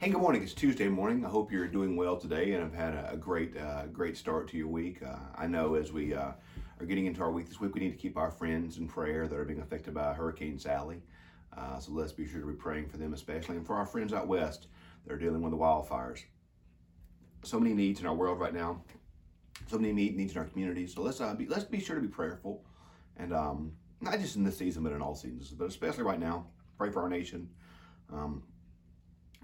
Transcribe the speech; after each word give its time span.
Hey, 0.00 0.08
good 0.08 0.22
morning. 0.22 0.42
It's 0.42 0.54
Tuesday 0.54 0.88
morning. 0.88 1.26
I 1.26 1.28
hope 1.28 1.52
you're 1.52 1.68
doing 1.68 1.94
well 1.94 2.16
today 2.16 2.54
and 2.54 2.62
have 2.62 2.72
had 2.72 2.94
a, 3.12 3.18
great, 3.18 3.54
uh, 3.54 3.84
great 3.92 4.16
start 4.16 4.48
to 4.48 4.56
your 4.56 4.68
week. 4.68 5.02
Uh, 5.02 5.18
I 5.36 5.46
know 5.46 5.74
as 5.74 5.92
we 5.92 6.14
uh, 6.14 6.32
are 6.80 6.86
getting 6.86 7.04
into 7.04 7.20
our 7.20 7.30
week 7.30 7.48
this 7.48 7.60
week, 7.60 7.74
we 7.74 7.82
need 7.82 7.90
to 7.90 7.98
keep 7.98 8.16
our 8.16 8.30
friends 8.30 8.78
in 8.78 8.88
prayer 8.88 9.28
that 9.28 9.38
are 9.38 9.44
being 9.44 9.60
affected 9.60 9.92
by 9.92 10.14
Hurricane 10.14 10.58
Sally. 10.58 11.02
Uh, 11.54 11.78
so 11.78 11.92
let's 11.92 12.12
be 12.12 12.26
sure 12.26 12.40
to 12.40 12.46
be 12.46 12.54
praying 12.54 12.88
for 12.88 12.96
them, 12.96 13.12
especially, 13.12 13.58
and 13.58 13.66
for 13.66 13.76
our 13.76 13.84
friends 13.84 14.14
out 14.14 14.26
west 14.26 14.68
that 15.04 15.12
are 15.12 15.18
dealing 15.18 15.42
with 15.42 15.50
the 15.50 15.58
wildfires. 15.58 16.22
So 17.44 17.60
many 17.60 17.74
needs 17.74 18.00
in 18.00 18.06
our 18.06 18.14
world 18.14 18.40
right 18.40 18.54
now. 18.54 18.82
So 19.66 19.76
many 19.76 19.92
needs 19.92 20.32
in 20.32 20.38
our 20.38 20.46
community. 20.46 20.86
So 20.86 21.02
let's 21.02 21.20
uh, 21.20 21.34
be 21.34 21.46
let's 21.46 21.64
be 21.64 21.78
sure 21.78 21.96
to 21.96 22.00
be 22.00 22.08
prayerful, 22.08 22.64
and 23.18 23.34
um, 23.34 23.72
not 24.00 24.18
just 24.18 24.36
in 24.36 24.44
this 24.44 24.56
season, 24.56 24.82
but 24.82 24.94
in 24.94 25.02
all 25.02 25.14
seasons, 25.14 25.50
but 25.50 25.68
especially 25.68 26.04
right 26.04 26.18
now. 26.18 26.46
Pray 26.78 26.90
for 26.90 27.02
our 27.02 27.10
nation. 27.10 27.50
Um, 28.10 28.44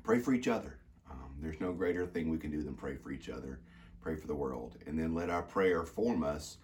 pray 0.07 0.21
for 0.21 0.33
each 0.33 0.47
other. 0.47 0.79
Um, 1.11 1.35
there's 1.43 1.61
no 1.61 1.73
greater 1.73 2.07
thing 2.07 2.31
we 2.31 2.39
can 2.39 2.53
do 2.53 2.63
than 2.63 2.75
pray 2.75 2.95
for 2.95 3.11
each 3.11 3.29
other, 3.29 3.59
pray 4.01 4.15
for 4.15 4.29
the 4.29 4.37
world, 4.37 4.77
and 4.87 4.97
then 4.97 5.17
let 5.17 5.31
our 5.31 5.43
prayer 5.43 5.83
form 5.83 6.23
us 6.23 6.59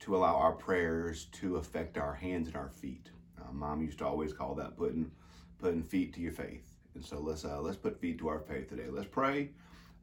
to 0.00 0.16
allow 0.16 0.34
our 0.34 0.50
prayers 0.50 1.26
to 1.26 1.58
affect 1.58 1.96
our 1.96 2.12
hands 2.12 2.48
and 2.48 2.56
our 2.56 2.68
feet. 2.68 3.10
Uh, 3.40 3.52
Mom 3.52 3.82
used 3.82 3.98
to 3.98 4.06
always 4.06 4.32
call 4.32 4.56
that 4.56 4.76
putting 4.76 5.12
putting 5.60 5.84
feet 5.84 6.12
to 6.14 6.20
your 6.20 6.32
faith, 6.32 6.72
and 6.96 7.04
so 7.04 7.20
let's 7.20 7.44
uh, 7.44 7.60
let's 7.60 7.76
put 7.76 8.00
feet 8.00 8.18
to 8.18 8.26
our 8.26 8.40
faith 8.40 8.68
today. 8.68 8.88
Let's 8.90 9.06
pray. 9.06 9.50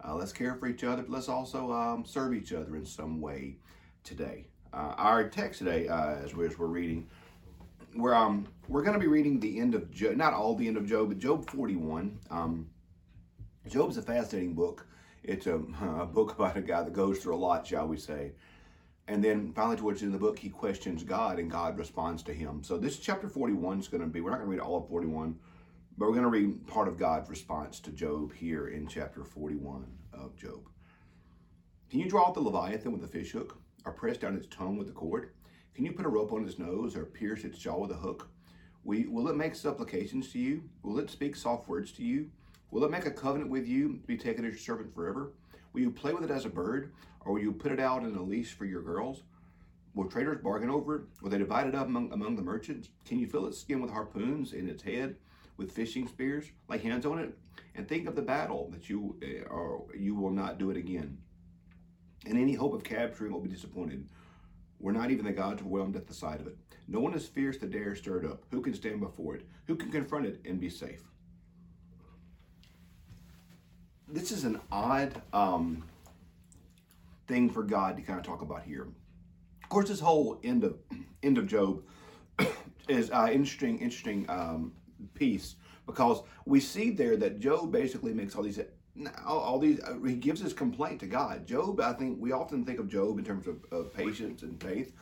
Uh, 0.01 0.15
let's 0.15 0.31
care 0.31 0.55
for 0.55 0.67
each 0.67 0.85
other, 0.85 1.01
but 1.01 1.11
let's 1.11 1.27
also 1.27 1.73
um, 1.73 2.05
serve 2.05 2.33
each 2.33 2.53
other 2.53 2.77
in 2.77 2.85
some 2.85 3.19
way 3.19 3.57
today. 4.05 4.47
Uh, 4.73 4.93
our 4.97 5.27
text 5.27 5.59
today, 5.59 5.89
uh, 5.89 6.15
as, 6.15 6.33
we're, 6.33 6.47
as 6.47 6.57
we're 6.57 6.67
reading, 6.67 7.09
we're 7.93 8.15
um, 8.15 8.47
we're 8.69 8.83
going 8.83 8.93
to 8.93 8.99
be 8.99 9.07
reading 9.07 9.41
the 9.41 9.59
end 9.59 9.75
of 9.75 9.91
Job, 9.91 10.15
not 10.15 10.31
all 10.33 10.55
the 10.55 10.65
end 10.65 10.77
of 10.77 10.87
Job, 10.87 11.09
but 11.09 11.19
Job 11.19 11.49
41. 11.49 12.19
Um, 12.29 12.69
Job's 13.67 13.97
a 13.97 14.01
fascinating 14.01 14.53
book. 14.53 14.85
It's 15.23 15.47
a, 15.47 15.55
a, 15.99 16.05
book 16.05 16.33
about 16.33 16.57
a 16.57 16.61
guy 16.61 16.83
that 16.83 16.93
goes 16.93 17.19
through 17.19 17.35
a 17.35 17.37
lot, 17.37 17.65
shall 17.65 17.87
we 17.87 17.97
say. 17.97 18.33
And 19.07 19.23
then 19.23 19.53
finally, 19.53 19.77
towards 19.77 19.99
the 19.99 20.07
end 20.07 20.15
of 20.15 20.19
the 20.19 20.25
book, 20.25 20.39
he 20.39 20.49
questions 20.49 21.03
God 21.03 21.37
and 21.39 21.49
God 21.49 21.77
responds 21.77 22.23
to 22.23 22.33
him. 22.33 22.63
So 22.63 22.77
this 22.77 22.97
chapter 22.97 23.29
41 23.29 23.79
is 23.79 23.87
going 23.87 24.01
to 24.01 24.07
be, 24.07 24.21
we're 24.21 24.31
not 24.31 24.37
going 24.37 24.49
to 24.49 24.51
read 24.51 24.59
all 24.59 24.77
of 24.77 24.89
41, 24.89 25.35
but 25.97 26.05
we're 26.05 26.13
going 26.13 26.23
to 26.23 26.29
read 26.29 26.67
part 26.67 26.87
of 26.87 26.97
God's 26.97 27.29
response 27.29 27.79
to 27.81 27.91
Job 27.91 28.33
here 28.33 28.67
in 28.67 28.87
chapter 28.87 29.23
41 29.23 29.85
of 30.13 30.35
Job. 30.35 30.67
Can 31.89 31.99
you 31.99 32.09
draw 32.09 32.27
out 32.27 32.33
the 32.33 32.41
Leviathan 32.41 32.91
with 32.91 33.03
a 33.03 33.07
fish 33.07 33.31
hook, 33.31 33.59
or 33.85 33.91
press 33.91 34.17
down 34.17 34.35
its 34.35 34.47
tongue 34.47 34.77
with 34.77 34.89
a 34.89 34.91
cord? 34.91 35.31
Can 35.75 35.85
you 35.85 35.91
put 35.91 36.05
a 36.05 36.09
rope 36.09 36.33
on 36.33 36.45
its 36.45 36.57
nose, 36.57 36.95
or 36.95 37.05
pierce 37.05 37.43
its 37.43 37.59
jaw 37.59 37.77
with 37.77 37.91
a 37.91 37.95
hook? 37.95 38.29
Will 38.83 39.27
it 39.27 39.35
make 39.35 39.55
supplications 39.55 40.31
to 40.31 40.39
you? 40.39 40.63
Will 40.81 40.99
it 40.99 41.09
speak 41.09 41.35
soft 41.35 41.67
words 41.67 41.91
to 41.93 42.03
you? 42.03 42.31
Will 42.75 42.83
it 42.83 42.91
make 42.91 43.05
a 43.05 43.11
covenant 43.11 43.49
with 43.49 43.65
you 43.65 44.01
be 44.05 44.17
taken 44.17 44.43
as 44.43 44.51
your 44.51 44.59
servant 44.59 44.93
forever? 44.93 45.31
Will 45.71 45.79
you 45.79 45.91
play 45.91 46.11
with 46.11 46.25
it 46.25 46.29
as 46.29 46.43
a 46.43 46.49
bird, 46.49 46.91
or 47.21 47.31
will 47.31 47.39
you 47.39 47.53
put 47.53 47.71
it 47.71 47.79
out 47.79 48.03
in 48.03 48.13
a 48.13 48.21
leash 48.21 48.51
for 48.51 48.65
your 48.65 48.81
girls? 48.81 49.23
Will 49.93 50.09
traders 50.09 50.41
bargain 50.43 50.69
over 50.69 50.95
it? 50.97 51.01
Will 51.21 51.29
they 51.29 51.37
divide 51.37 51.67
it 51.67 51.73
up 51.73 51.87
among, 51.87 52.11
among 52.11 52.35
the 52.35 52.41
merchants? 52.41 52.89
Can 53.05 53.17
you 53.17 53.27
fill 53.27 53.47
its 53.47 53.57
skin 53.57 53.81
with 53.81 53.91
harpoons 53.91 54.51
and 54.51 54.69
its 54.69 54.83
head 54.83 55.15
with 55.55 55.71
fishing 55.71 56.05
spears? 56.05 56.47
Lay 56.67 56.79
hands 56.79 57.05
on 57.05 57.19
it 57.19 57.37
and 57.75 57.87
think 57.87 58.09
of 58.09 58.15
the 58.17 58.21
battle 58.21 58.69
that 58.71 58.89
you 58.89 59.17
uh, 59.23 59.47
or 59.47 59.85
you 59.97 60.13
will 60.13 60.31
not 60.31 60.57
do 60.57 60.69
it 60.69 60.75
again. 60.75 61.17
And 62.25 62.37
any 62.37 62.55
hope 62.55 62.73
of 62.73 62.83
capturing 62.83 63.31
will 63.31 63.39
be 63.39 63.47
disappointed. 63.47 64.09
We're 64.81 64.91
not 64.91 65.11
even 65.11 65.23
the 65.23 65.31
gods 65.31 65.61
overwhelmed 65.61 65.95
at 65.95 66.07
the 66.07 66.13
sight 66.13 66.41
of 66.41 66.47
it. 66.47 66.57
No 66.89 66.99
one 66.99 67.13
is 67.13 67.25
fierce 67.25 67.55
to 67.59 67.67
dare 67.67 67.95
stir 67.95 68.17
it 68.17 68.29
up. 68.29 68.43
Who 68.51 68.59
can 68.59 68.73
stand 68.73 68.99
before 68.99 69.37
it? 69.37 69.47
Who 69.67 69.77
can 69.77 69.91
confront 69.93 70.25
it 70.25 70.41
and 70.43 70.59
be 70.59 70.69
safe? 70.69 71.03
This 74.07 74.31
is 74.31 74.43
an 74.43 74.59
odd 74.71 75.21
um, 75.33 75.83
thing 77.27 77.49
for 77.49 77.63
God 77.63 77.97
to 77.97 78.03
kind 78.03 78.19
of 78.19 78.25
talk 78.25 78.41
about 78.41 78.63
here. 78.63 78.87
Of 79.63 79.69
course, 79.69 79.89
this 79.89 79.99
whole 79.99 80.39
end 80.43 80.63
of 80.63 80.77
end 81.23 81.37
of 81.37 81.47
Job 81.47 81.83
is 82.87 83.09
uh, 83.11 83.29
interesting, 83.31 83.79
interesting 83.79 84.25
um, 84.29 84.73
piece 85.13 85.55
because 85.85 86.21
we 86.45 86.59
see 86.59 86.91
there 86.91 87.17
that 87.17 87.39
Job 87.39 87.71
basically 87.71 88.13
makes 88.13 88.35
all 88.35 88.43
these 88.43 88.59
all, 89.25 89.59
these 89.59 89.81
uh, 89.81 89.95
he 90.05 90.15
gives 90.15 90.39
his 90.39 90.53
complaint 90.53 90.99
to 91.01 91.07
God. 91.07 91.45
Job, 91.45 91.81
I 91.81 91.93
think 91.93 92.17
we 92.19 92.31
often 92.31 92.63
think 92.63 92.79
of 92.79 92.87
Job 92.87 93.17
in 93.17 93.25
terms 93.25 93.47
of, 93.47 93.57
of 93.71 93.93
patience 93.93 94.43
and 94.43 94.61
faith. 94.61 94.93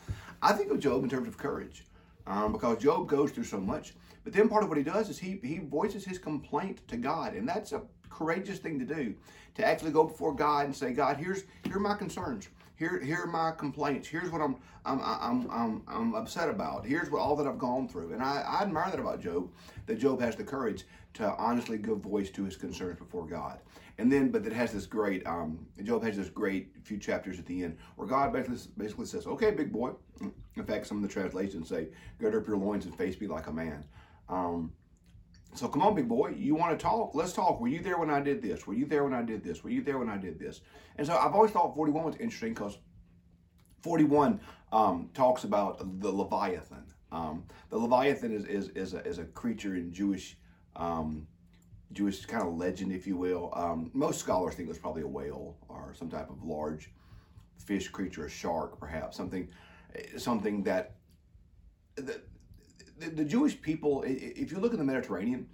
I 0.42 0.54
think 0.54 0.72
of 0.72 0.80
Job 0.80 1.04
in 1.04 1.10
terms 1.10 1.28
of 1.28 1.38
courage 1.38 1.86
um, 2.26 2.54
because 2.54 2.78
Job 2.78 3.08
goes 3.08 3.32
through 3.32 3.44
so 3.44 3.60
much. 3.60 3.94
But 4.24 4.32
then 4.32 4.48
part 4.48 4.64
of 4.64 4.70
what 4.70 4.78
he 4.78 4.84
does 4.84 5.10
is 5.10 5.20
he 5.20 5.40
he 5.44 5.60
voices 5.60 6.06
his 6.06 6.18
complaint 6.18 6.88
to 6.88 6.98
God, 6.98 7.34
and 7.34 7.48
that's 7.48 7.74
a 7.74 7.82
courageous 8.14 8.60
thing 8.60 8.80
to 8.80 8.86
do 8.86 9.14
to 9.56 9.66
actually 9.66 9.92
go 9.92 10.04
before 10.04 10.34
God 10.34 10.66
and 10.66 10.76
say, 10.76 10.94
God, 10.94 11.18
here's 11.18 11.44
here 11.66 11.78
are 11.78 11.80
my 11.80 11.96
concerns. 11.96 12.50
Here, 12.76 13.00
here 13.00 13.22
are 13.24 13.28
my 13.28 13.52
complaints. 13.52 14.08
Here's 14.08 14.32
what 14.32 14.42
I'm, 14.42 14.58
I'm, 14.84 15.00
I'm, 15.02 15.50
I'm, 15.52 15.84
I'm 15.88 16.16
upset 16.16 16.50
about. 16.50 16.86
Here's 16.86 17.10
what 17.10 17.22
all 17.22 17.36
that 17.36 17.46
I've 17.48 17.60
gone 17.60 17.88
through. 17.88 18.14
And 18.14 18.22
I, 18.22 18.42
I 18.42 18.64
admire 18.64 18.90
that 18.90 19.00
about 19.00 19.22
Job, 19.22 19.50
that 19.86 20.00
Job 20.00 20.20
has 20.22 20.36
the 20.36 20.44
courage 20.44 20.84
to 21.14 21.36
honestly 21.38 21.78
give 21.78 22.00
voice 22.00 22.32
to 22.32 22.44
his 22.44 22.58
concerns 22.58 22.98
before 22.98 23.28
God. 23.28 23.60
And 24.00 24.12
then, 24.12 24.32
but 24.32 24.46
it 24.48 24.54
has 24.54 24.74
this 24.74 24.88
great, 24.88 25.26
um, 25.28 25.66
Job 25.84 26.04
has 26.04 26.18
this 26.18 26.30
great 26.30 26.74
few 26.82 26.98
chapters 26.98 27.38
at 27.38 27.46
the 27.46 27.64
end 27.64 27.78
where 27.96 28.08
God 28.08 28.34
basically, 28.34 28.58
basically 28.76 29.06
says, 29.06 29.28
okay, 29.28 29.52
big 29.52 29.72
boy. 29.72 29.92
In 30.56 30.66
fact, 30.66 30.88
some 30.88 30.98
of 30.98 31.04
the 31.04 31.10
translations 31.10 31.70
say, 31.70 31.90
gird 32.20 32.36
up 32.36 32.48
your 32.48 32.58
loins 32.58 32.86
and 32.86 32.98
face 32.98 33.22
me 33.22 33.28
like 33.28 33.48
a 33.48 33.54
man. 33.54 33.86
Um, 34.30 34.72
so 35.56 35.68
come 35.68 35.82
on, 35.82 35.96
big 35.96 36.08
boy, 36.08 36.30
you 36.30 36.56
want 36.56 36.78
to 36.78 36.84
talk? 36.84 37.14
Let's 37.14 37.34
talk. 37.34 37.60
Were 37.60 37.68
you 37.68 37.82
there 37.82 37.98
when 37.98 38.10
I 38.10 38.22
did 38.22 38.42
this? 38.42 38.66
Were 38.66 38.74
you 38.74 38.86
there 38.86 39.04
when 39.04 39.14
I 39.14 39.22
did 39.22 39.44
this? 39.44 39.64
Were 39.64 39.70
you 39.70 39.84
there 39.84 39.98
when 39.98 40.10
I 40.10 40.18
did 40.18 40.40
this? 40.40 40.62
And 40.98 41.06
so 41.06 41.16
I've 41.16 41.34
always 41.34 41.52
thought 41.52 41.76
41 41.76 42.04
was 42.04 42.16
interesting 42.16 42.54
because 42.54 42.78
41 43.82 44.40
um, 44.72 45.10
talks 45.14 45.44
about 45.44 46.00
the 46.00 46.12
Leviathan. 46.12 46.86
Um, 47.12 47.46
the 47.70 47.78
Leviathan 47.78 48.32
is, 48.34 48.46
is, 48.46 48.70
is, 48.70 48.94
a, 48.94 49.06
is 49.06 49.20
a 49.20 49.26
creature 49.26 49.76
in 49.76 49.94
Jewish 49.94 50.38
um, 50.76 51.28
Jewish 51.94 52.26
kind 52.26 52.44
of 52.44 52.56
legend, 52.56 52.92
if 52.92 53.06
you 53.08 53.16
will. 53.16 53.52
Um, 53.56 53.92
most 53.94 54.20
scholars 54.20 54.56
think 54.56 54.68
it 54.68 54.70
was 54.70 54.80
probably 54.80 55.04
a 55.04 55.08
whale 55.08 55.58
or 55.70 55.94
some 55.94 56.10
type 56.10 56.30
of 56.30 56.44
large 56.44 56.92
fish 57.64 57.90
creature, 57.90 58.26
a 58.26 58.30
shark, 58.30 58.80
perhaps 58.80 59.16
something, 59.16 59.48
something 60.18 60.64
that, 60.64 60.96
that 61.96 62.28
the, 63.00 63.10
the, 63.10 63.26
Jewish 63.26 63.62
people, 63.62 64.04
if 64.06 64.52
you 64.52 64.60
look 64.60 64.74
in 64.74 64.80
the 64.80 64.86
Mediterranean, 64.86 65.48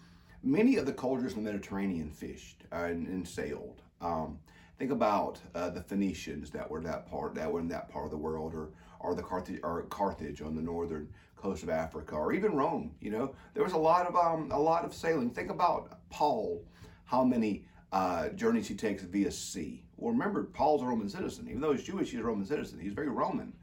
many 0.44 0.78
of 0.78 0.86
the 0.86 0.94
cultures 0.94 1.34
in 1.34 1.44
the 1.44 1.52
Mediterranean 1.52 2.10
fished 2.10 2.64
and, 2.72 3.08
and 3.08 3.28
sailed. 3.28 3.82
Um, 4.02 4.40
think 4.78 4.92
about 4.92 5.40
uh, 5.56 5.70
the 5.70 5.82
Phoenicians 5.82 6.50
that 6.52 6.70
were 6.70 6.82
that 6.82 7.10
part 7.10 7.36
that 7.36 7.52
were 7.52 7.60
in 7.60 7.68
that 7.70 7.90
part 7.90 8.06
of 8.06 8.12
the 8.12 8.18
world, 8.18 8.54
or 8.54 8.70
or 9.00 9.16
the 9.16 9.24
Carthage 9.24 9.60
or 9.64 9.82
Carthage 9.84 10.42
on 10.42 10.56
the 10.56 10.62
northern 10.62 11.10
coast 11.36 11.64
of 11.64 11.70
Africa, 11.70 12.16
or 12.16 12.34
even 12.34 12.54
Rome. 12.54 12.96
You 13.02 13.12
know, 13.12 13.36
there 13.54 13.64
was 13.64 13.74
a 13.74 13.78
lot 13.78 14.08
of 14.08 14.16
um, 14.16 14.52
a 14.52 14.60
lot 14.60 14.86
of 14.86 14.94
sailing. 14.94 15.32
Think 15.32 15.50
about 15.50 16.00
Paul, 16.10 16.64
how 17.06 17.24
many 17.24 17.66
uh, 17.92 18.30
journeys 18.30 18.68
he 18.68 18.76
takes 18.76 19.04
via 19.04 19.32
sea. 19.32 19.84
Well, 19.98 20.14
remember, 20.14 20.44
Paul's 20.44 20.82
a 20.82 20.86
Roman 20.86 21.10
citizen. 21.10 21.48
Even 21.50 21.62
though 21.62 21.74
he's 21.74 21.84
Jewish, 21.84 22.12
he's 22.12 22.20
a 22.20 22.24
Roman 22.24 22.46
citizen. 22.46 22.80
He's 22.80 22.94
very 22.94 23.10
Roman. 23.10 23.54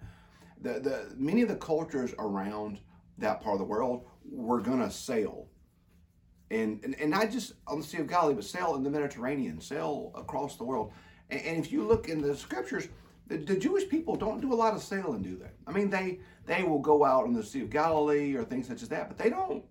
The, 0.61 0.81
the 0.81 1.15
many 1.17 1.43
of 1.43 1.49
the 1.49 1.57
cultures 1.57 2.15
around 2.19 2.81
that 3.19 3.41
part 3.41 3.55
of 3.55 3.59
the 3.59 3.65
world, 3.65 4.07
we're 4.31 4.61
going 4.61 4.81
to 4.81 4.91
sail. 4.91 5.49
And, 6.51 6.81
and, 6.85 6.95
and 7.01 7.11
not 7.11 7.31
just 7.31 7.55
on 7.67 7.81
the 7.81 7.87
Sea 7.87 7.99
of 7.99 8.07
Galilee, 8.07 8.35
but 8.35 8.45
sail 8.45 8.77
in 8.77 8.83
the 8.83 8.91
Mediterranean, 8.91 9.61
sail 9.61 10.13
across 10.15 10.57
the 10.57 10.65
world. 10.65 10.93
And, 11.31 11.41
and 11.43 11.65
if 11.65 11.73
you 11.73 11.85
look 11.85 12.09
in 12.09 12.21
the 12.21 12.37
scriptures, 12.37 12.89
the, 13.27 13.39
the, 13.39 13.57
Jewish 13.57 13.89
people 13.89 14.15
don't 14.15 14.41
do 14.41 14.53
a 14.53 14.55
lot 14.55 14.75
of 14.75 14.83
sailing, 14.83 15.23
do 15.23 15.37
they? 15.37 15.51
I 15.67 15.73
mean, 15.73 15.91
they 15.91 16.21
they 16.47 16.63
will 16.63 16.79
go 16.79 17.05
out 17.05 17.25
on 17.25 17.33
the 17.33 17.43
Sea 17.43 17.63
of 17.63 17.71
Galilee 17.71 18.37
or 18.37 18.45
things 18.45 18.69
such 18.69 18.83
as 18.83 18.89
that, 18.91 19.09
but 19.09 19.19
they 19.19 19.31
don't. 19.31 19.65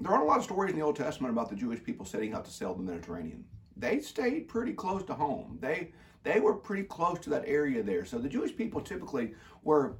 There 0.00 0.10
aren't 0.10 0.24
a 0.24 0.26
lot 0.26 0.38
of 0.38 0.44
stories 0.44 0.72
in 0.72 0.78
the 0.78 0.84
Old 0.84 0.96
Testament 0.96 1.32
about 1.32 1.48
the 1.48 1.54
Jewish 1.54 1.84
people 1.84 2.04
setting 2.04 2.32
out 2.32 2.44
to 2.46 2.50
sail 2.50 2.74
the 2.74 2.82
Mediterranean. 2.82 3.44
They 3.76 4.00
stayed 4.00 4.48
pretty 4.48 4.72
close 4.72 5.04
to 5.04 5.14
home. 5.14 5.58
They 5.60 5.92
they 6.24 6.40
were 6.40 6.54
pretty 6.54 6.84
close 6.84 7.20
to 7.20 7.30
that 7.30 7.44
area 7.46 7.82
there. 7.82 8.04
So 8.04 8.18
the 8.18 8.28
Jewish 8.28 8.56
people 8.56 8.80
typically 8.80 9.34
were 9.62 9.96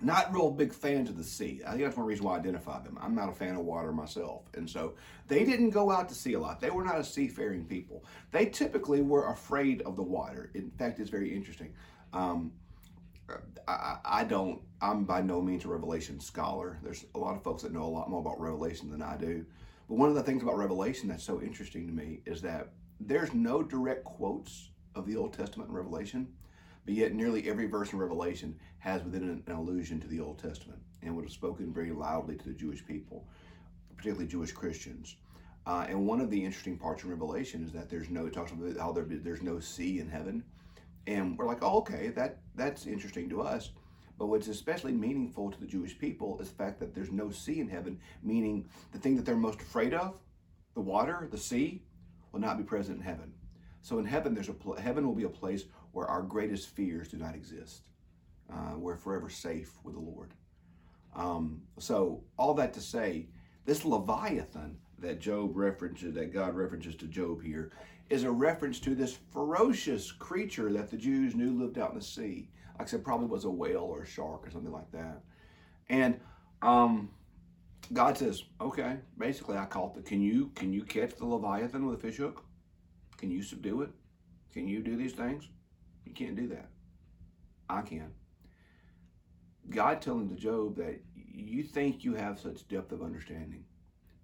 not 0.00 0.32
real 0.32 0.50
big 0.50 0.72
fans 0.72 1.10
of 1.10 1.16
the 1.16 1.24
sea. 1.24 1.60
I 1.66 1.72
think 1.72 1.84
that's 1.84 1.96
one 1.96 2.06
reason 2.06 2.24
why 2.24 2.36
I 2.36 2.38
identify 2.38 2.82
them. 2.82 2.98
I'm 3.00 3.14
not 3.14 3.28
a 3.28 3.32
fan 3.32 3.56
of 3.56 3.60
water 3.60 3.92
myself. 3.92 4.42
And 4.54 4.68
so 4.68 4.94
they 5.28 5.44
didn't 5.44 5.70
go 5.70 5.90
out 5.90 6.08
to 6.08 6.14
sea 6.14 6.34
a 6.34 6.40
lot. 6.40 6.60
They 6.60 6.70
were 6.70 6.84
not 6.84 6.98
a 6.98 7.04
seafaring 7.04 7.64
people. 7.66 8.04
They 8.30 8.46
typically 8.46 9.02
were 9.02 9.30
afraid 9.30 9.82
of 9.82 9.96
the 9.96 10.02
water. 10.02 10.50
In 10.54 10.70
fact, 10.70 11.00
it's 11.00 11.10
very 11.10 11.34
interesting. 11.34 11.74
Um, 12.12 12.52
I, 13.68 13.98
I, 14.04 14.24
don't, 14.24 14.60
I'm 14.80 15.04
by 15.04 15.20
no 15.20 15.40
means 15.40 15.64
a 15.64 15.68
Revelation 15.68 16.18
scholar. 16.18 16.78
There's 16.82 17.04
a 17.14 17.18
lot 17.18 17.36
of 17.36 17.42
folks 17.42 17.62
that 17.62 17.72
know 17.72 17.84
a 17.84 17.84
lot 17.84 18.10
more 18.10 18.20
about 18.20 18.40
Revelation 18.40 18.90
than 18.90 19.02
I 19.02 19.16
do. 19.16 19.44
But 19.88 19.98
one 19.98 20.08
of 20.08 20.14
the 20.14 20.22
things 20.22 20.42
about 20.42 20.56
Revelation 20.56 21.08
that's 21.08 21.24
so 21.24 21.40
interesting 21.40 21.86
to 21.86 21.92
me 21.92 22.22
is 22.24 22.40
that 22.42 22.70
there's 22.98 23.32
no 23.34 23.62
direct 23.62 24.04
quotes 24.04 24.70
of 24.94 25.06
the 25.06 25.16
Old 25.16 25.32
Testament 25.32 25.70
in 25.70 25.76
Revelation 25.76 26.28
but 26.84 26.94
yet, 26.94 27.14
nearly 27.14 27.48
every 27.48 27.66
verse 27.66 27.92
in 27.92 27.98
Revelation 27.98 28.58
has 28.78 29.02
within 29.02 29.28
it 29.28 29.50
an 29.50 29.58
allusion 29.58 30.00
to 30.00 30.06
the 30.08 30.20
Old 30.20 30.38
Testament 30.38 30.80
and 31.02 31.14
would 31.14 31.24
have 31.24 31.32
spoken 31.32 31.72
very 31.72 31.90
loudly 31.90 32.36
to 32.36 32.44
the 32.44 32.54
Jewish 32.54 32.84
people, 32.84 33.26
particularly 33.96 34.26
Jewish 34.26 34.52
Christians. 34.52 35.16
Uh, 35.66 35.86
and 35.88 36.06
one 36.06 36.20
of 36.20 36.30
the 36.30 36.42
interesting 36.42 36.78
parts 36.78 37.04
in 37.04 37.10
Revelation 37.10 37.64
is 37.64 37.72
that 37.72 37.90
there's 37.90 38.08
no, 38.08 38.26
it 38.26 38.32
talks 38.32 38.52
about 38.52 38.76
how 38.78 38.92
there, 38.92 39.04
there's 39.08 39.42
no 39.42 39.60
sea 39.60 40.00
in 40.00 40.08
heaven. 40.08 40.42
And 41.06 41.36
we're 41.36 41.46
like, 41.46 41.62
oh, 41.62 41.78
okay, 41.78 42.08
that 42.08 42.38
that's 42.54 42.86
interesting 42.86 43.28
to 43.30 43.42
us. 43.42 43.70
But 44.18 44.26
what's 44.26 44.48
especially 44.48 44.92
meaningful 44.92 45.50
to 45.50 45.60
the 45.60 45.66
Jewish 45.66 45.98
people 45.98 46.38
is 46.40 46.50
the 46.50 46.54
fact 46.54 46.78
that 46.80 46.94
there's 46.94 47.10
no 47.10 47.30
sea 47.30 47.60
in 47.60 47.68
heaven, 47.68 47.98
meaning 48.22 48.68
the 48.92 48.98
thing 48.98 49.16
that 49.16 49.24
they're 49.24 49.36
most 49.36 49.60
afraid 49.60 49.94
of, 49.94 50.18
the 50.74 50.80
water, 50.80 51.26
the 51.30 51.38
sea, 51.38 51.82
will 52.32 52.40
not 52.40 52.58
be 52.58 52.64
present 52.64 52.98
in 52.98 53.02
heaven. 53.02 53.32
So 53.82 53.98
in 53.98 54.04
heaven, 54.04 54.34
there's 54.34 54.50
a 54.50 54.54
pl- 54.54 54.76
heaven 54.76 55.06
will 55.06 55.14
be 55.14 55.24
a 55.24 55.28
place 55.28 55.64
where 55.92 56.06
our 56.06 56.22
greatest 56.22 56.68
fears 56.68 57.08
do 57.08 57.16
not 57.16 57.34
exist. 57.34 57.82
Uh, 58.52 58.74
we're 58.76 58.96
forever 58.96 59.28
safe 59.28 59.72
with 59.84 59.94
the 59.94 60.00
Lord. 60.00 60.34
Um, 61.14 61.62
so 61.78 62.22
all 62.36 62.54
that 62.54 62.72
to 62.74 62.80
say, 62.80 63.26
this 63.64 63.84
Leviathan 63.84 64.76
that 64.98 65.20
Job 65.20 65.56
references, 65.56 66.14
that 66.14 66.32
God 66.32 66.54
references 66.54 66.94
to 66.96 67.06
Job 67.06 67.42
here, 67.42 67.72
is 68.08 68.24
a 68.24 68.30
reference 68.30 68.80
to 68.80 68.94
this 68.94 69.18
ferocious 69.32 70.10
creature 70.12 70.72
that 70.72 70.90
the 70.90 70.96
Jews 70.96 71.34
knew 71.34 71.58
lived 71.58 71.78
out 71.78 71.90
in 71.90 71.98
the 71.98 72.04
sea. 72.04 72.48
Like 72.78 72.88
I 72.88 72.90
said, 72.90 73.04
probably 73.04 73.26
was 73.26 73.44
a 73.44 73.50
whale 73.50 73.82
or 73.82 74.02
a 74.02 74.06
shark 74.06 74.46
or 74.46 74.50
something 74.50 74.72
like 74.72 74.90
that. 74.92 75.20
And 75.88 76.18
um, 76.62 77.10
God 77.92 78.18
says, 78.18 78.44
okay, 78.60 78.96
basically 79.18 79.56
I 79.56 79.64
caught 79.66 79.94
the, 79.94 80.02
can 80.02 80.20
you, 80.20 80.50
can 80.54 80.72
you 80.72 80.82
catch 80.82 81.14
the 81.16 81.26
Leviathan 81.26 81.86
with 81.86 81.98
a 81.98 82.02
fishhook? 82.02 82.44
Can 83.16 83.30
you 83.30 83.42
subdue 83.42 83.82
it? 83.82 83.90
Can 84.52 84.66
you 84.66 84.82
do 84.82 84.96
these 84.96 85.12
things? 85.12 85.48
You 86.04 86.12
can't 86.12 86.36
do 86.36 86.48
that. 86.48 86.70
I 87.68 87.82
can. 87.82 88.12
God 89.68 90.02
telling 90.02 90.28
to 90.28 90.34
Job 90.34 90.76
that 90.76 91.00
you 91.14 91.62
think 91.62 92.04
you 92.04 92.14
have 92.14 92.40
such 92.40 92.66
depth 92.68 92.92
of 92.92 93.02
understanding. 93.02 93.64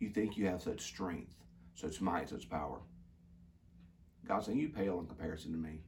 You 0.00 0.10
think 0.10 0.36
you 0.36 0.46
have 0.46 0.62
such 0.62 0.80
strength, 0.80 1.34
such 1.74 2.00
might, 2.00 2.28
such 2.28 2.50
power. 2.50 2.80
God 4.26 4.44
saying 4.44 4.58
you 4.58 4.68
pale 4.68 4.98
in 4.98 5.06
comparison 5.06 5.52
to 5.52 5.58
me. 5.58 5.80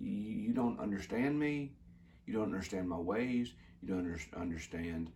You 0.00 0.52
don't 0.52 0.80
understand 0.80 1.38
me. 1.38 1.72
You 2.26 2.34
don't 2.34 2.44
understand 2.44 2.88
my 2.88 2.98
ways. 2.98 3.52
You 3.80 3.88
don't 3.88 4.18
understand 4.34 5.10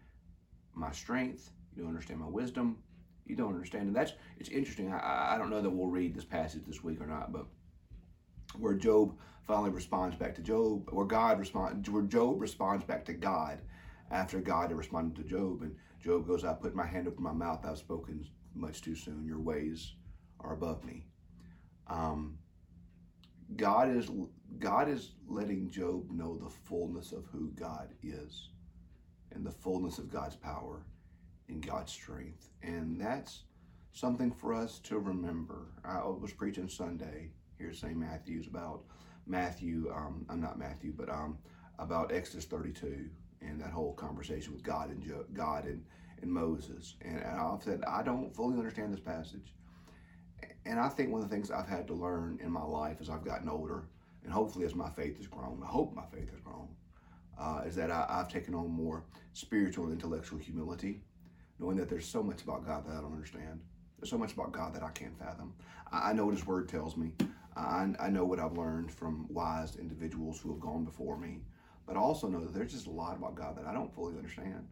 my 0.74 0.92
strength. 0.92 1.50
You 1.74 1.82
don't 1.82 1.90
understand 1.90 2.20
my 2.20 2.28
wisdom. 2.28 2.78
You 3.26 3.36
don't 3.36 3.54
understand. 3.54 3.88
And 3.88 3.96
that's, 3.96 4.12
it's 4.38 4.48
interesting. 4.48 4.92
I, 4.92 5.34
I 5.34 5.38
don't 5.38 5.50
know 5.50 5.60
that 5.60 5.70
we'll 5.70 5.88
read 5.88 6.14
this 6.14 6.24
passage 6.24 6.62
this 6.66 6.84
week 6.84 7.00
or 7.00 7.06
not, 7.06 7.32
but 7.32 7.46
where 8.56 8.74
Job 8.74 9.16
finally 9.46 9.70
responds 9.70 10.16
back 10.16 10.34
to 10.34 10.42
Job, 10.42 10.88
where 10.90 11.06
God 11.06 11.38
responds, 11.38 11.88
where 11.88 12.02
Job 12.02 12.40
responds 12.40 12.84
back 12.84 13.04
to 13.06 13.14
God 13.14 13.60
after 14.10 14.40
God 14.40 14.68
had 14.68 14.78
responded 14.78 15.16
to 15.16 15.28
Job. 15.28 15.62
And 15.62 15.76
Job 16.02 16.26
goes, 16.26 16.44
I 16.44 16.52
put 16.52 16.74
my 16.74 16.86
hand 16.86 17.08
over 17.08 17.20
my 17.20 17.32
mouth. 17.32 17.64
I've 17.64 17.78
spoken 17.78 18.26
much 18.54 18.82
too 18.82 18.94
soon. 18.94 19.26
Your 19.26 19.40
ways 19.40 19.94
are 20.40 20.52
above 20.52 20.84
me. 20.84 21.06
Um, 21.88 22.38
God 23.56 23.94
is 23.96 24.10
God 24.58 24.88
is 24.88 25.12
letting 25.26 25.70
Job 25.70 26.10
know 26.10 26.36
the 26.36 26.50
fullness 26.50 27.12
of 27.12 27.24
who 27.32 27.50
God 27.52 27.88
is 28.02 28.50
and 29.32 29.44
the 29.44 29.50
fullness 29.50 29.98
of 29.98 30.12
God's 30.12 30.36
power 30.36 30.84
and 31.48 31.66
God's 31.66 31.92
strength. 31.92 32.50
And 32.62 33.00
that's 33.00 33.44
something 33.92 34.30
for 34.30 34.52
us 34.52 34.78
to 34.80 34.98
remember. 34.98 35.72
I 35.84 36.06
was 36.06 36.32
preaching 36.32 36.68
Sunday 36.68 37.30
here 37.58 37.72
St. 37.72 37.96
Matthew's 37.96 38.46
about 38.46 38.82
Matthew, 39.26 39.92
um, 39.94 40.24
I'm 40.28 40.40
not 40.40 40.58
Matthew, 40.58 40.92
but 40.96 41.10
um, 41.10 41.38
about 41.78 42.12
Exodus 42.12 42.44
32 42.46 43.10
and 43.40 43.60
that 43.60 43.70
whole 43.70 43.92
conversation 43.94 44.52
with 44.52 44.62
God 44.62 44.90
and 44.90 45.02
jo- 45.02 45.26
God 45.32 45.64
and, 45.64 45.84
and 46.22 46.32
Moses. 46.32 46.96
And, 47.02 47.18
and 47.18 47.40
I've 47.40 47.62
said, 47.62 47.82
I 47.86 48.02
don't 48.02 48.34
fully 48.34 48.56
understand 48.56 48.92
this 48.92 49.00
passage. 49.00 49.54
And 50.64 50.78
I 50.78 50.88
think 50.88 51.10
one 51.10 51.22
of 51.22 51.28
the 51.28 51.34
things 51.34 51.50
I've 51.50 51.68
had 51.68 51.86
to 51.88 51.94
learn 51.94 52.38
in 52.42 52.50
my 52.50 52.62
life 52.62 52.98
as 53.00 53.10
I've 53.10 53.24
gotten 53.24 53.48
older, 53.48 53.84
and 54.24 54.32
hopefully 54.32 54.64
as 54.64 54.74
my 54.74 54.90
faith 54.90 55.16
has 55.18 55.26
grown, 55.26 55.60
I 55.62 55.66
hope 55.66 55.94
my 55.94 56.04
faith 56.12 56.30
has 56.30 56.40
grown, 56.40 56.68
uh, 57.38 57.62
is 57.66 57.74
that 57.76 57.90
I, 57.90 58.06
I've 58.08 58.28
taken 58.28 58.54
on 58.54 58.70
more 58.70 59.04
spiritual 59.32 59.84
and 59.84 59.92
intellectual 59.92 60.38
humility, 60.38 61.02
knowing 61.58 61.76
that 61.76 61.88
there's 61.88 62.06
so 62.06 62.22
much 62.22 62.42
about 62.42 62.66
God 62.66 62.86
that 62.86 62.92
I 62.92 63.00
don't 63.00 63.12
understand. 63.12 63.60
There's 63.98 64.10
so 64.10 64.18
much 64.18 64.32
about 64.32 64.52
God 64.52 64.74
that 64.74 64.82
I 64.82 64.90
can't 64.90 65.18
fathom. 65.18 65.54
I, 65.90 66.10
I 66.10 66.12
know 66.12 66.26
what 66.26 66.34
His 66.34 66.46
Word 66.46 66.68
tells 66.68 66.96
me. 66.96 67.12
I, 67.58 67.88
I 67.98 68.08
know 68.08 68.24
what 68.24 68.38
I've 68.38 68.56
learned 68.56 68.92
from 68.92 69.26
wise 69.28 69.76
individuals 69.76 70.38
who 70.40 70.50
have 70.50 70.60
gone 70.60 70.84
before 70.84 71.18
me. 71.18 71.40
But 71.86 71.96
I 71.96 72.00
also 72.00 72.28
know 72.28 72.40
that 72.40 72.54
there's 72.54 72.72
just 72.72 72.86
a 72.86 72.90
lot 72.90 73.16
about 73.16 73.34
God 73.34 73.56
that 73.56 73.66
I 73.66 73.72
don't 73.72 73.92
fully 73.94 74.16
understand. 74.16 74.68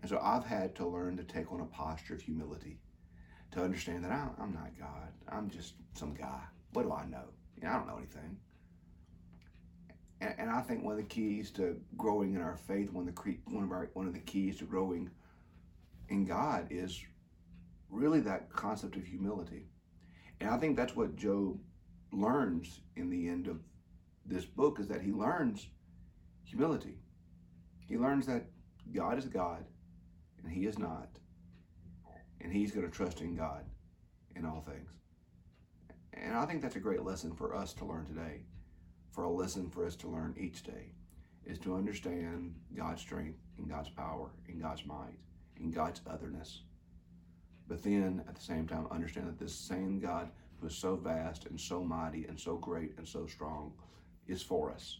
And 0.00 0.10
so 0.10 0.18
I've 0.22 0.44
had 0.44 0.74
to 0.76 0.86
learn 0.86 1.16
to 1.16 1.24
take 1.24 1.52
on 1.52 1.60
a 1.60 1.66
posture 1.66 2.14
of 2.14 2.22
humility, 2.22 2.78
to 3.52 3.62
understand 3.62 4.04
that 4.04 4.10
I'm 4.12 4.52
not 4.52 4.78
God. 4.78 5.12
I'm 5.28 5.48
just 5.48 5.74
some 5.94 6.14
guy. 6.14 6.40
What 6.72 6.82
do 6.82 6.92
I 6.92 7.06
know? 7.06 7.24
You 7.56 7.64
know 7.64 7.70
I 7.70 7.72
don't 7.74 7.86
know 7.86 7.98
anything. 7.98 8.36
And, 10.20 10.34
and, 10.38 10.50
I 10.50 10.60
think 10.60 10.84
one 10.84 10.92
of 10.92 10.98
the 10.98 11.04
keys 11.04 11.50
to 11.52 11.80
growing 11.96 12.34
in 12.34 12.42
our 12.42 12.56
faith, 12.56 12.92
one 12.92 13.08
of 13.08 13.14
the 13.14 13.38
one 13.46 13.64
of 13.64 13.72
our 13.72 13.88
one 13.94 14.06
of 14.06 14.12
the 14.12 14.20
keys 14.20 14.58
to 14.58 14.64
growing 14.64 15.10
in 16.10 16.26
God 16.26 16.66
is 16.70 17.00
really 17.88 18.20
that 18.20 18.52
concept 18.52 18.96
of 18.96 19.06
humility. 19.06 19.66
And 20.40 20.50
I 20.50 20.58
think 20.58 20.76
that's 20.76 20.94
what 20.94 21.16
Job 21.16 21.58
learns 22.12 22.80
in 22.96 23.10
the 23.10 23.28
end 23.28 23.46
of 23.46 23.60
this 24.26 24.44
book 24.44 24.78
is 24.80 24.88
that 24.88 25.02
he 25.02 25.12
learns 25.12 25.68
humility. 26.44 26.98
He 27.86 27.96
learns 27.96 28.26
that 28.26 28.46
God 28.92 29.18
is 29.18 29.26
God 29.26 29.64
and 30.42 30.52
he 30.52 30.66
is 30.66 30.78
not. 30.78 31.08
And 32.40 32.52
he's 32.52 32.72
going 32.72 32.86
to 32.86 32.92
trust 32.92 33.20
in 33.20 33.36
God 33.36 33.64
in 34.34 34.46
all 34.46 34.60
things. 34.60 34.90
And 36.14 36.34
I 36.34 36.46
think 36.46 36.62
that's 36.62 36.76
a 36.76 36.80
great 36.80 37.04
lesson 37.04 37.32
for 37.32 37.54
us 37.54 37.72
to 37.74 37.84
learn 37.84 38.06
today, 38.06 38.42
for 39.12 39.24
a 39.24 39.30
lesson 39.30 39.68
for 39.68 39.86
us 39.86 39.96
to 39.96 40.08
learn 40.08 40.34
each 40.38 40.62
day, 40.62 40.92
is 41.44 41.58
to 41.60 41.74
understand 41.74 42.54
God's 42.74 43.00
strength 43.00 43.38
and 43.58 43.68
God's 43.68 43.90
power 43.90 44.30
and 44.48 44.60
God's 44.60 44.84
might 44.86 45.18
and 45.58 45.74
God's 45.74 46.00
otherness. 46.08 46.62
But 47.68 47.82
then 47.82 48.24
at 48.28 48.34
the 48.34 48.42
same 48.42 48.66
time, 48.66 48.86
understand 48.90 49.28
that 49.28 49.38
this 49.38 49.54
same 49.54 50.00
God 50.00 50.30
is 50.64 50.76
so 50.76 50.96
vast 50.96 51.46
and 51.46 51.60
so 51.60 51.82
mighty 51.82 52.24
and 52.26 52.38
so 52.38 52.56
great 52.56 52.94
and 52.98 53.06
so 53.06 53.26
strong 53.26 53.72
is 54.26 54.42
for 54.42 54.70
us. 54.70 54.98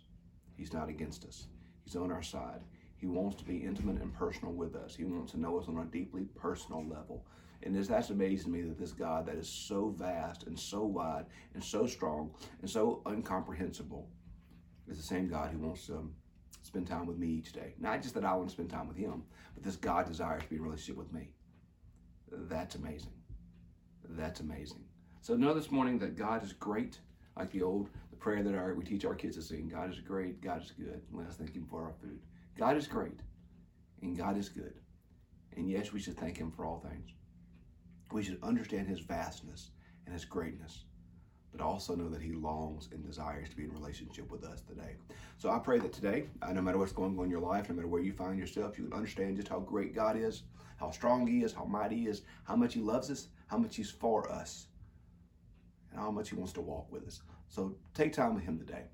He's 0.56 0.72
not 0.72 0.88
against 0.88 1.24
us. 1.24 1.46
He's 1.84 1.96
on 1.96 2.12
our 2.12 2.22
side. 2.22 2.60
He 2.96 3.06
wants 3.06 3.36
to 3.36 3.44
be 3.44 3.56
intimate 3.56 4.00
and 4.02 4.12
personal 4.12 4.52
with 4.52 4.76
us. 4.76 4.94
He 4.94 5.04
wants 5.04 5.32
to 5.32 5.40
know 5.40 5.58
us 5.58 5.68
on 5.68 5.78
a 5.78 5.84
deeply 5.86 6.24
personal 6.36 6.86
level. 6.86 7.24
And 7.62 7.74
this, 7.74 7.88
that's 7.88 8.10
amazing 8.10 8.52
to 8.52 8.58
me 8.58 8.62
that 8.62 8.78
this 8.78 8.92
God 8.92 9.26
that 9.26 9.36
is 9.36 9.48
so 9.48 9.94
vast 9.98 10.44
and 10.44 10.58
so 10.58 10.84
wide 10.84 11.26
and 11.54 11.62
so 11.62 11.86
strong 11.86 12.31
and 12.60 12.70
so 12.70 13.02
incomprehensible 13.08 14.08
is 14.88 14.96
the 14.96 15.02
same 15.02 15.29
God 15.29 15.50
who 15.50 15.58
wants 15.58 15.86
to 15.86 15.96
um, 15.96 16.12
spend 16.62 16.86
time 16.86 17.06
with 17.06 17.19
me 17.19 17.29
each 17.29 17.52
day. 17.52 17.74
Not 17.79 18.02
just 18.02 18.14
that 18.14 18.24
I 18.24 18.34
want 18.34 18.48
to 18.48 18.55
spend 18.55 18.70
time 18.70 18.88
with 18.88 18.96
him, 18.96 19.22
but 19.55 19.62
this 19.62 19.76
God 19.76 20.06
desires 20.06 20.43
to 20.43 20.48
be 20.48 20.56
in 20.56 20.62
relationship 20.62 20.96
with 20.96 21.12
me. 21.12 21.31
That's 22.31 22.74
amazing. 22.74 23.12
That's 24.10 24.40
amazing. 24.40 24.84
So 25.22 25.36
know 25.36 25.53
this 25.53 25.70
morning 25.70 25.98
that 25.98 26.17
God 26.17 26.43
is 26.43 26.55
great, 26.55 26.98
like 27.36 27.50
the 27.50 27.60
old 27.60 27.91
the 28.10 28.17
prayer 28.17 28.43
that 28.43 28.55
our, 28.55 28.72
we 28.72 28.84
teach 28.84 29.05
our 29.05 29.15
kids 29.15 29.36
to 29.36 29.43
sing 29.43 29.69
God 29.69 29.93
is 29.93 30.00
great, 30.00 30.41
God 30.41 30.62
is 30.62 30.70
good. 30.70 31.03
Let 31.12 31.27
us 31.27 31.36
thank 31.36 31.55
Him 31.55 31.67
for 31.69 31.82
our 31.82 31.93
food. 32.00 32.19
God 32.56 32.74
is 32.79 32.86
great, 32.86 33.20
and 34.00 34.17
God 34.17 34.39
is 34.39 34.48
good. 34.48 34.72
And 35.58 35.69
yes, 35.69 35.93
we 35.93 36.00
should 36.00 36.17
thank 36.17 36.39
Him 36.39 36.50
for 36.50 36.65
all 36.65 36.81
things. 36.81 37.10
We 38.12 38.22
should 38.22 38.43
understand 38.43 38.89
His 38.89 39.00
vastness 39.00 39.72
and 40.06 40.15
His 40.15 40.24
greatness, 40.24 40.84
but 41.53 41.60
also 41.60 41.94
know 41.94 42.08
that 42.08 42.22
He 42.22 42.32
longs 42.32 42.89
and 42.91 43.05
desires 43.05 43.50
to 43.50 43.56
be 43.56 43.65
in 43.65 43.72
relationship 43.74 44.31
with 44.31 44.43
us 44.43 44.62
today. 44.62 44.96
So 45.36 45.50
I 45.50 45.58
pray 45.58 45.81
that 45.81 45.93
today, 45.93 46.29
uh, 46.41 46.53
no 46.55 46.62
matter 46.62 46.79
what's 46.79 46.93
going 46.93 47.19
on 47.19 47.24
in 47.27 47.31
your 47.31 47.41
life, 47.41 47.69
no 47.69 47.74
matter 47.74 47.89
where 47.89 48.00
you 48.00 48.15
find 48.15 48.39
yourself, 48.39 48.79
you 48.79 48.84
can 48.84 48.94
understand 48.94 49.36
just 49.36 49.48
how 49.48 49.60
great 49.60 49.94
God 49.94 50.17
is, 50.17 50.44
how 50.79 50.91
strong 50.91 51.27
He 51.27 51.43
is, 51.43 51.53
how 51.53 51.67
mighty 51.67 51.96
He 51.98 52.06
is, 52.06 52.22
how 52.44 52.56
much 52.56 52.72
He 52.72 52.81
loves 52.81 53.10
us, 53.10 53.29
how 53.48 53.58
much 53.58 53.77
He's 53.77 53.91
for 53.91 54.32
us, 54.32 54.69
and 55.91 56.01
how 56.01 56.11
much 56.11 56.31
He 56.31 56.37
wants 56.37 56.53
to 56.55 56.61
walk 56.61 56.91
with 56.91 57.06
us. 57.06 57.23
So 57.49 57.77
take 57.94 58.13
time 58.13 58.35
with 58.35 58.44
Him 58.44 58.59
today 58.59 58.85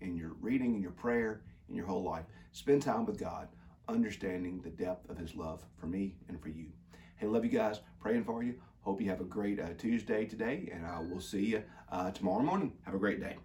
in 0.00 0.16
your 0.16 0.32
reading, 0.40 0.74
in 0.74 0.82
your 0.82 0.92
prayer, 0.92 1.42
in 1.68 1.74
your 1.74 1.86
whole 1.86 2.02
life. 2.02 2.24
Spend 2.52 2.82
time 2.82 3.06
with 3.06 3.18
God, 3.18 3.48
understanding 3.88 4.60
the 4.62 4.70
depth 4.70 5.08
of 5.10 5.18
His 5.18 5.34
love 5.34 5.64
for 5.78 5.86
me 5.86 6.16
and 6.28 6.40
for 6.40 6.48
you. 6.48 6.66
Hey, 7.16 7.26
love 7.26 7.44
you 7.44 7.50
guys. 7.50 7.80
Praying 8.00 8.24
for 8.24 8.42
you. 8.42 8.54
Hope 8.80 9.00
you 9.00 9.08
have 9.10 9.20
a 9.20 9.24
great 9.24 9.58
uh, 9.58 9.70
Tuesday 9.78 10.26
today, 10.26 10.68
and 10.72 10.84
uh, 10.84 10.98
we'll 11.02 11.20
see 11.20 11.44
you 11.46 11.62
uh, 11.90 12.10
tomorrow 12.12 12.42
morning. 12.42 12.72
Have 12.84 12.94
a 12.94 12.98
great 12.98 13.20
day. 13.20 13.36